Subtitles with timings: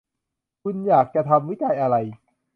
[0.63, 1.95] คุณอยากจะทำวิจัยอะไร